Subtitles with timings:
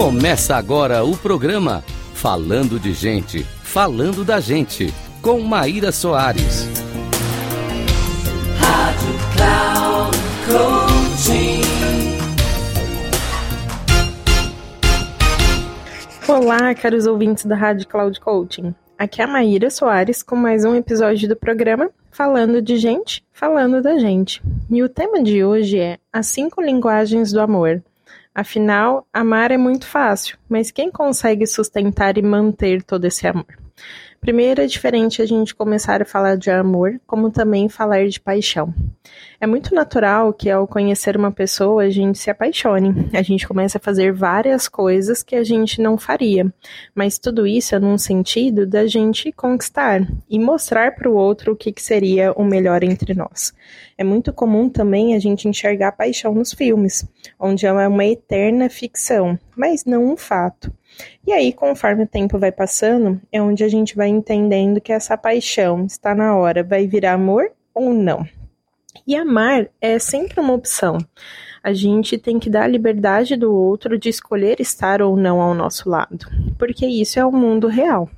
[0.00, 1.84] Começa agora o programa
[2.14, 4.86] Falando de Gente, Falando da Gente,
[5.20, 6.66] com Maíra Soares.
[8.58, 11.60] Rádio Cloud Coaching.
[16.26, 18.74] Olá, caros ouvintes da Rádio Cloud Coaching.
[18.98, 23.82] Aqui é a Maíra Soares com mais um episódio do programa Falando de Gente, Falando
[23.82, 24.42] da Gente.
[24.70, 27.82] E o tema de hoje é As Cinco Linguagens do Amor.
[28.34, 33.59] Afinal, amar é muito fácil, mas quem consegue sustentar e manter todo esse amor?
[34.20, 38.74] Primeiro é diferente a gente começar a falar de amor, como também falar de paixão.
[39.40, 43.08] É muito natural que ao conhecer uma pessoa a gente se apaixone.
[43.14, 46.52] A gente começa a fazer várias coisas que a gente não faria,
[46.94, 51.56] mas tudo isso é num sentido da gente conquistar e mostrar para o outro o
[51.56, 53.54] que, que seria o melhor entre nós.
[53.96, 59.38] É muito comum também a gente enxergar paixão nos filmes, onde é uma eterna ficção,
[59.56, 60.70] mas não um fato.
[61.26, 65.16] E aí, conforme o tempo vai passando, é onde a gente vai entendendo que essa
[65.16, 68.26] paixão está na hora, vai virar amor ou não.
[69.06, 70.98] E amar é sempre uma opção.
[71.62, 75.54] A gente tem que dar a liberdade do outro de escolher estar ou não ao
[75.54, 76.26] nosso lado,
[76.58, 78.08] porque isso é o mundo real.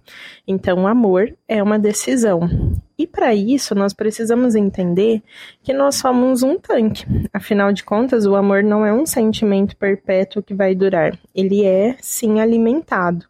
[0.47, 2.49] Então, amor é uma decisão.
[2.99, 5.23] E para isso, nós precisamos entender
[5.63, 7.05] que nós somos um tanque.
[7.33, 11.19] Afinal de contas, o amor não é um sentimento perpétuo que vai durar.
[11.35, 13.27] Ele é, sim, alimentado.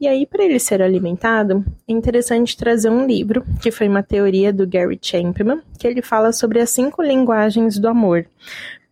[0.00, 4.52] E aí, para ele ser alimentado, é interessante trazer um livro, que foi uma teoria
[4.52, 8.26] do Gary Chapman, que ele fala sobre as cinco linguagens do amor.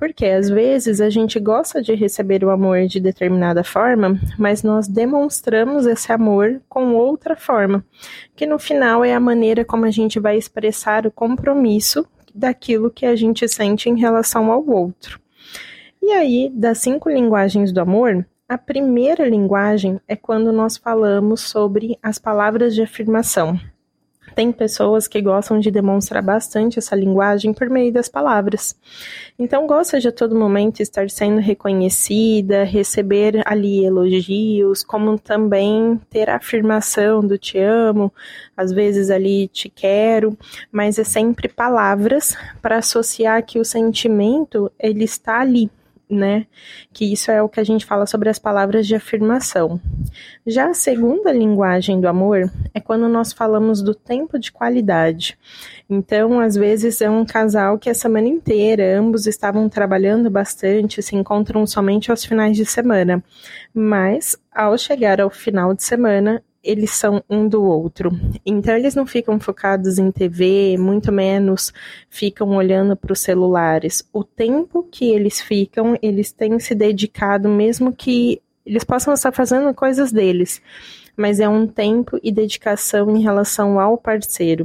[0.01, 4.89] Porque às vezes a gente gosta de receber o amor de determinada forma, mas nós
[4.89, 7.85] demonstramos esse amor com outra forma,
[8.35, 13.05] que no final é a maneira como a gente vai expressar o compromisso daquilo que
[13.05, 15.21] a gente sente em relação ao outro.
[16.01, 21.99] E aí, das cinco linguagens do amor, a primeira linguagem é quando nós falamos sobre
[22.03, 23.61] as palavras de afirmação.
[24.35, 28.77] Tem pessoas que gostam de demonstrar bastante essa linguagem por meio das palavras.
[29.39, 36.29] Então, gosta de a todo momento estar sendo reconhecida, receber ali elogios, como também ter
[36.29, 38.13] a afirmação do te amo,
[38.57, 40.37] às vezes ali te quero,
[40.71, 45.71] mas é sempre palavras para associar que o sentimento ele está ali,
[46.11, 46.47] né?
[46.93, 49.81] Que isso é o que a gente fala sobre as palavras de afirmação.
[50.47, 55.39] Já a segunda linguagem do amor é quando nós falamos do tempo de qualidade.
[55.89, 61.17] Então, às vezes é um casal que a semana inteira ambos estavam trabalhando bastante, se
[61.17, 63.23] encontram somente aos finais de semana,
[63.73, 68.11] mas ao chegar ao final de semana, eles são um do outro.
[68.45, 71.73] Então eles não ficam focados em TV, muito menos
[72.09, 74.07] ficam olhando para os celulares.
[74.13, 79.75] O tempo que eles ficam, eles têm se dedicado, mesmo que eles possam estar fazendo
[79.75, 80.61] coisas deles,
[81.17, 84.65] mas é um tempo e dedicação em relação ao parceiro.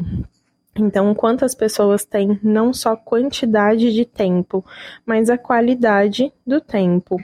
[0.78, 4.64] Então, quantas pessoas têm não só quantidade de tempo,
[5.06, 7.18] mas a qualidade do tempo.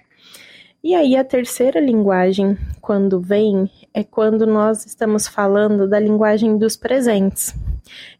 [0.81, 6.78] E aí a terceira linguagem, quando vem, é quando nós estamos falando da linguagem dos
[6.78, 7.53] presentes.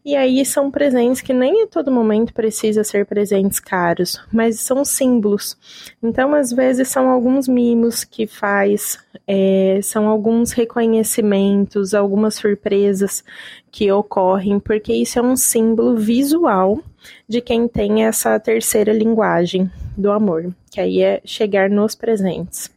[0.04, 4.84] E aí são presentes que nem a todo momento precisa ser presentes caros, mas são
[4.84, 5.56] símbolos.
[6.02, 13.24] Então, às vezes, são alguns mimos que faz, é, são alguns reconhecimentos, algumas surpresas
[13.70, 16.80] que ocorrem, porque isso é um símbolo visual
[17.28, 22.70] de quem tem essa terceira linguagem do amor, que aí é chegar nos presentes.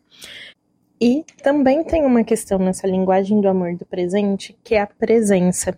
[1.07, 5.77] E também tem uma questão nessa linguagem do amor do presente, que é a presença.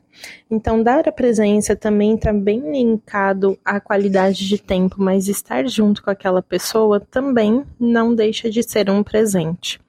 [0.50, 6.02] Então, dar a presença também está bem linkado à qualidade de tempo, mas estar junto
[6.02, 9.82] com aquela pessoa também não deixa de ser um presente.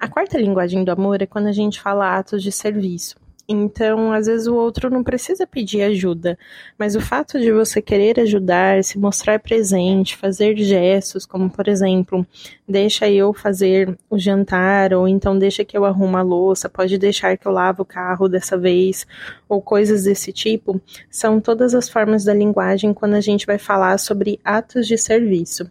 [0.00, 3.14] A quarta linguagem do amor é quando a gente fala atos de serviço.
[3.50, 6.38] Então, às vezes o outro não precisa pedir ajuda,
[6.78, 12.26] mas o fato de você querer ajudar, se mostrar presente, fazer gestos, como por exemplo,
[12.68, 17.38] deixa eu fazer o jantar, ou então deixa que eu arrumo a louça, pode deixar
[17.38, 19.06] que eu lavo o carro dessa vez,
[19.48, 20.78] ou coisas desse tipo,
[21.10, 25.66] são todas as formas da linguagem quando a gente vai falar sobre atos de serviço.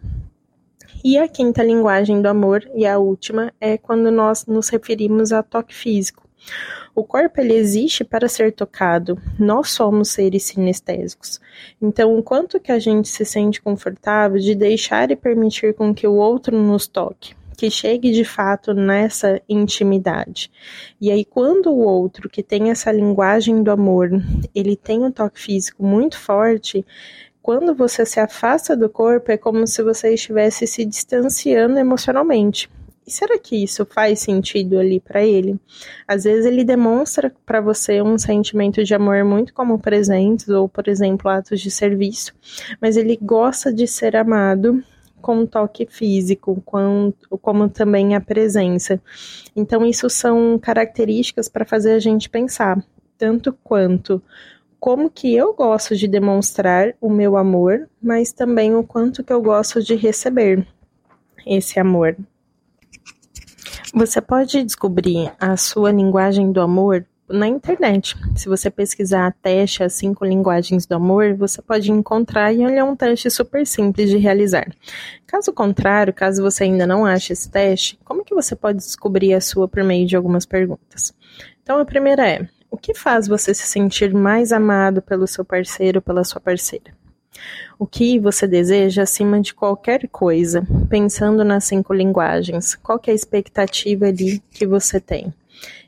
[1.04, 5.44] E a quinta linguagem do amor, e a última, é quando nós nos referimos a
[5.44, 6.27] toque físico.
[6.94, 9.20] O corpo ele existe para ser tocado.
[9.38, 11.40] Nós somos seres sinestésicos.
[11.80, 16.06] Então, o quanto que a gente se sente confortável de deixar e permitir com que
[16.06, 20.50] o outro nos toque, que chegue de fato nessa intimidade.
[21.00, 24.10] E aí, quando o outro que tem essa linguagem do amor,
[24.54, 26.84] ele tem um toque físico muito forte,
[27.40, 32.68] quando você se afasta do corpo, é como se você estivesse se distanciando emocionalmente
[33.08, 35.58] E será que isso faz sentido ali para ele?
[36.06, 40.86] Às vezes ele demonstra para você um sentimento de amor muito como presentes ou, por
[40.88, 42.34] exemplo, atos de serviço,
[42.78, 44.84] mas ele gosta de ser amado
[45.22, 49.00] com toque físico, como, como também a presença.
[49.56, 52.84] Então, isso são características para fazer a gente pensar,
[53.16, 54.22] tanto quanto
[54.78, 59.40] como que eu gosto de demonstrar o meu amor, mas também o quanto que eu
[59.40, 60.66] gosto de receber
[61.46, 62.14] esse amor.
[63.94, 68.16] Você pode descobrir a sua linguagem do amor na internet.
[68.34, 72.84] Se você pesquisar teste as cinco linguagens do amor, você pode encontrar e ele é
[72.84, 74.66] um teste super simples de realizar.
[75.26, 79.40] Caso contrário, caso você ainda não ache esse teste, como que você pode descobrir a
[79.40, 81.14] sua por meio de algumas perguntas?
[81.62, 85.98] Então a primeira é: o que faz você se sentir mais amado pelo seu parceiro
[85.98, 86.92] ou pela sua parceira?
[87.78, 92.74] O que você deseja acima de qualquer coisa, pensando nas cinco linguagens?
[92.74, 95.32] Qual é a expectativa ali que você tem?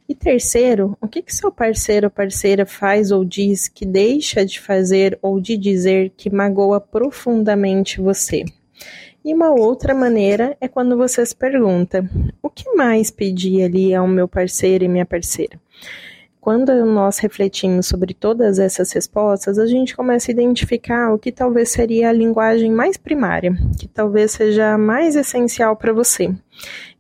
[0.08, 4.58] E terceiro, o que, que seu parceiro ou parceira faz ou diz que deixa de
[4.58, 8.44] fazer ou de dizer que magoa profundamente você?
[9.25, 12.08] E uma outra maneira é quando você se pergunta:
[12.42, 15.60] o que mais pedi ali ao meu parceiro e minha parceira?
[16.40, 21.69] Quando nós refletimos sobre todas essas respostas, a gente começa a identificar o que talvez
[21.69, 26.34] seria a linguagem mais primária, que talvez seja a mais essencial para você.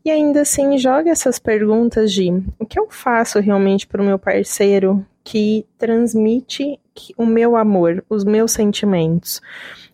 [0.04, 4.18] E ainda assim, joga essas perguntas de o que eu faço realmente para o meu
[4.18, 6.78] parceiro que transmite
[7.16, 9.40] o meu amor, os meus sentimentos.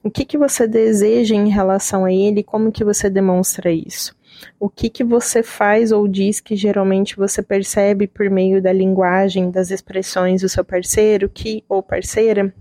[0.02, 4.15] O que, que você deseja em relação a ele, como que você demonstra isso?
[4.58, 9.50] O que, que você faz ou diz que geralmente você percebe por meio da linguagem,
[9.50, 12.52] das expressões do seu parceiro que ou parceira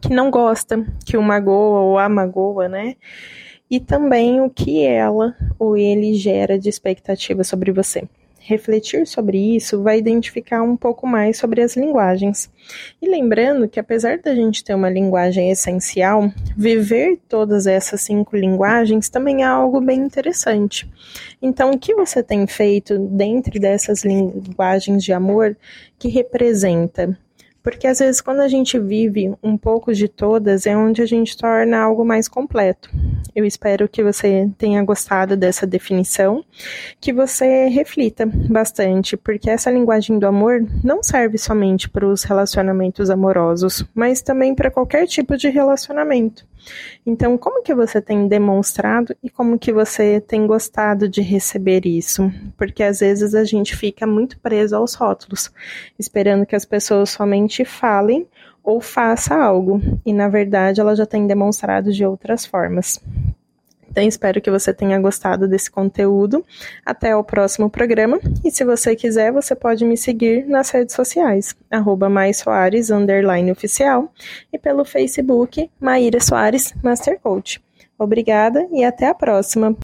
[0.00, 2.96] que não gosta, que o magoa ou a magoa, né?
[3.70, 8.08] E também o que ela ou ele gera de expectativa sobre você.
[8.42, 12.50] Refletir sobre isso vai identificar um pouco mais sobre as linguagens.
[13.00, 19.10] E lembrando que, apesar da gente ter uma linguagem essencial, viver todas essas cinco linguagens
[19.10, 20.90] também é algo bem interessante.
[21.40, 25.54] Então, o que você tem feito dentro dessas linguagens de amor
[25.98, 27.16] que representa
[27.62, 31.36] porque às vezes quando a gente vive um pouco de todas é onde a gente
[31.36, 32.90] torna algo mais completo.
[33.34, 36.44] Eu espero que você tenha gostado dessa definição,
[37.00, 43.10] que você reflita bastante, porque essa linguagem do amor não serve somente para os relacionamentos
[43.10, 46.49] amorosos, mas também para qualquer tipo de relacionamento.
[47.04, 52.30] Então, como que você tem demonstrado e como que você tem gostado de receber isso?
[52.56, 55.50] Porque às vezes a gente fica muito preso aos rótulos,
[55.98, 58.26] esperando que as pessoas somente falem
[58.62, 63.00] ou faça algo, e na verdade ela já tem demonstrado de outras formas.
[63.90, 66.44] Então, espero que você tenha gostado desse conteúdo.
[66.86, 68.20] Até o próximo programa.
[68.44, 72.90] E se você quiser, você pode me seguir nas redes sociais, arroba Soares,
[73.50, 74.12] oficial,
[74.52, 77.60] e pelo Facebook, Maíra Soares, Master Coach.
[77.98, 79.76] Obrigada e até a próxima.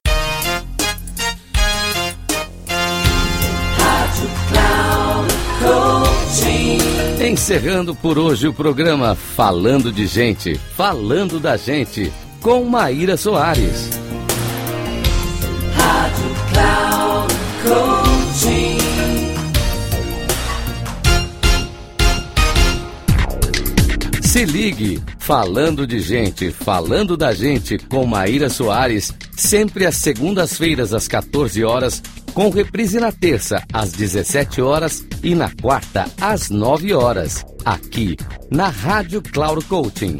[7.20, 13.95] Encerrando por hoje o programa Falando de Gente, Falando da Gente com Maíra Soares.
[17.66, 18.78] Coaching.
[24.22, 31.08] Se ligue, falando de gente, falando da gente com Maíra Soares, sempre às segundas-feiras às
[31.08, 32.02] 14 horas,
[32.34, 38.16] com reprise na terça às 17 horas e na quarta às 9 horas, aqui
[38.50, 40.18] na Rádio Cloud Coaching